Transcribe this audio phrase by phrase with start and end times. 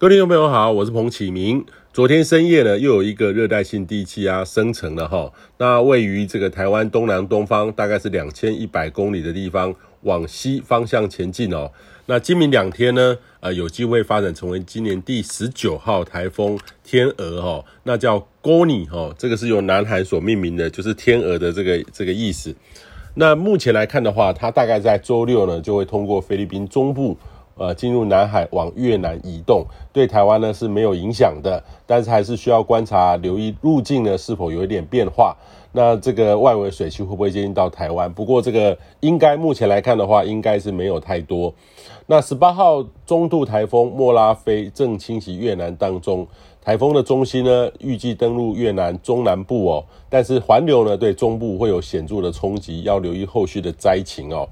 [0.00, 1.66] 各位听众朋友好，我是彭启明。
[1.92, 11.72] 昨天深夜呢，又有一个热带性低气压生成了哈，那位于这个台湾东南东方大概是两千一百公里的地方，往西方向前进哦。
[12.06, 22.54] 那今明两天呢，呃，有机会发展成为今年第十九号台风天鹅哈，那叫 Goni 哈，这个是由南韩所命名的，就是天鹅的这个这个意思。
[23.14, 27.18] 那目前来看的话，它大概在周六呢就会通过菲律宾中部。
[27.58, 35.36] 呃，进入南海往越南移动，对台湾呢是没有影响的，但是还是需要观察，留意路径呢是否有一点变化。
[35.72, 38.10] 那这个外围水汽会不会接近到台湾？
[38.10, 41.52] 不过这个应该目前来看的话，应该是没有太多。
[42.06, 46.26] 那十八号中度台风莫拉菲正侵袭越南当中，
[46.64, 54.48] 台风的中心呢预计登陆越南中南部哦，但是环流呢对中部会有显著的冲击，要留意后续的灾情哦。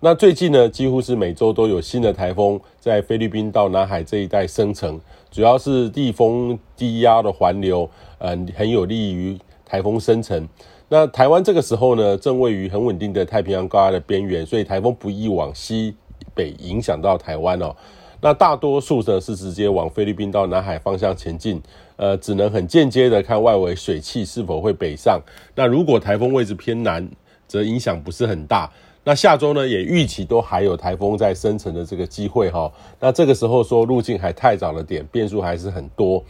[0.00, 10.48] 那最近呢，几乎是每周都有新的台风在菲律宾到南海这一带生成，主要是地风低压的环流，嗯，很有利于台风生成。
[10.88, 15.96] 那台湾这个时候呢，正位于很稳定的太平洋高压的边缘，所以台风不易往西
[16.32, 17.74] 北影响到台湾哦。
[18.20, 21.60] 那大多数呢是直接往菲律宾到南海方向前进，
[21.96, 25.20] 呃，只能很间接的看外围水汽是否会北上。
[25.56, 27.10] 那如果台风位置偏南，
[27.48, 28.70] 则影响不是很大。
[29.08, 32.70] 那下周呢，也预期都还有台风在生成的这个机会哈。
[33.00, 36.22] 那这个时候说路径还太早了点，变数还是很多。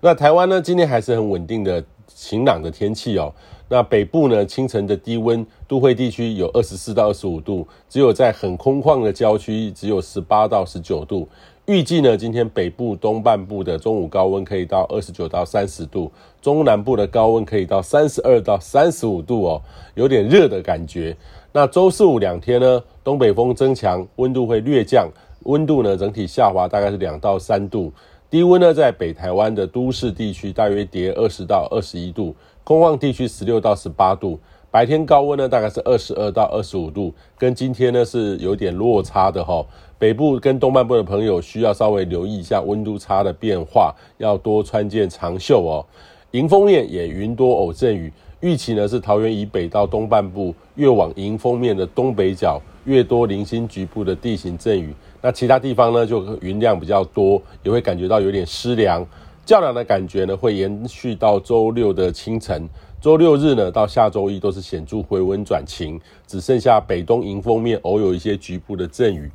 [0.00, 3.32] 那台湾呢，今天还是很稳定的晴朗的天气哦。
[3.68, 11.28] 那北部呢，清晨的低温，都会地区有二十四到二十五度，只有在很空旷的郊区只有十八到十九度。
[11.66, 16.10] 预计呢，今天北部东半部的中午高温可以到二十九到三十度，
[16.42, 19.62] 中南部的高温可以到三十二到三十五度哦，
[19.94, 21.16] 有点热的感觉。
[21.56, 25.08] 那周四五两天呢，东北风增强，温度会略降，
[25.44, 27.90] 温度呢整体下滑大概是两到三度，
[28.28, 34.38] 低温呢在北台湾的都市地区大约跌二十到二十一度，空旷地区十六到十八度。
[34.70, 39.64] 白天高温呢，大概是二十二到二十五度，跟今天呢是有点落差的哈。
[39.98, 45.86] 北部跟东半部的朋友需要稍微留意一下温度差的变化，要多穿件长袖哦。
[46.32, 54.94] 迎风面也云多偶阵雨，预期呢是桃园以北到东半部，越往迎风面的东北角越多零星局部的地形阵雨。
[55.22, 59.04] 那其他地方呢就云量比较多，也会感觉到有点湿凉，
[59.44, 62.68] 较凉的感觉呢会延续到周六的清晨。
[63.00, 69.30] 周六日呢，到下周一都是显著回温转晴，只剩下北东迎风面偶有一些局部的阵雨。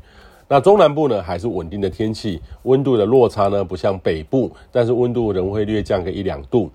[0.48, 6.70] 那中南部呢，还是稳定的天气，温度的落差呢不像北部，但是温度仍会略降个一两度。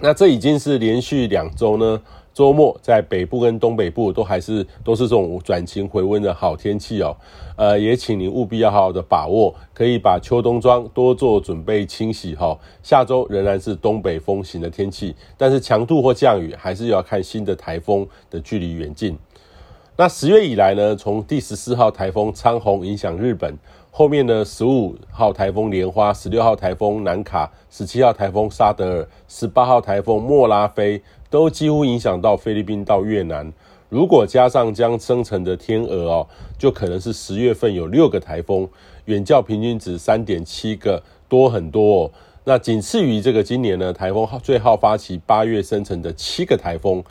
[0.00, 2.00] 那这已经是连续两周呢。
[2.34, 7.16] 周末在北部跟东北部都还是都是这种转晴回温的好天气哦，
[7.56, 12.56] 呃，也请您务必要好好的把握，可以把秋冬装多做准备清洗哈。
[12.80, 19.18] 下周仍然是东北风型的天气，但是强度或降雨还是要看新的台风的距离远近。
[19.96, 23.52] 那十月以来呢，从第十四号台风仓鸿影响日本，
[23.98, 31.02] 后面呢十五号台风莲花、十六号台风南卡、十七号台风沙德尔、十八号台风莫拉菲。
[31.28, 33.52] 都几乎影响到菲律宾到越南，
[33.88, 36.26] 如果加上将生成的天鹅哦，
[36.56, 38.68] 就可能是十月份有六个台风，
[39.06, 42.08] 远较平均值三点七个多很多。
[42.44, 47.02] 那仅次于这个今年呢，台风最好发起八月生成的七个台风。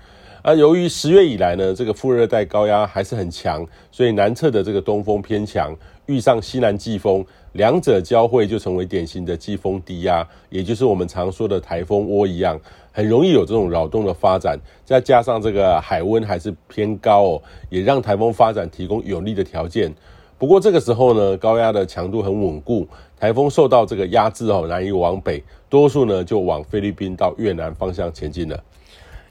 [0.48, 5.76] 而由于十月以来呢，这个副热带高压还是很强，所以南侧的这个东风偏强，
[6.06, 12.58] 遇上西南季风，两者交汇就成为典型的季风低压，也就是我们常说的台风窝一样。
[12.94, 19.94] 很容易有这种扰动的发展，再加上这个海温还是偏高哦，也让台风发展提供有利的条件。
[20.38, 22.88] 不过这个时候呢，高压的强度很稳固，
[23.20, 28.58] 台风受到这个压制哦，难以往北，多数呢就往菲律宾到越南方向前进了。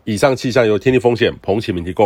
[0.09, 2.05] 以上气象由天地风险彭启明提供。